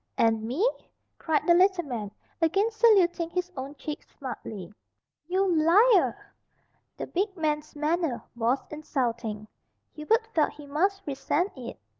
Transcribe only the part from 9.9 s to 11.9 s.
Hubert felt he must resent it.